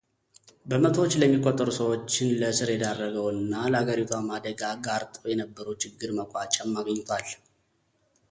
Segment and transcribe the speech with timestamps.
[0.69, 7.27] በመቶዎች ለሚቆጠሩ ሰዎችን ለእስር የዳረገው እና ለአገሪቷም አደጋ ጋርጦ የነበረው ችግር መቋጫም አግኝቷል።